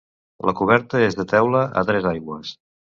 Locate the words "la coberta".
0.49-1.03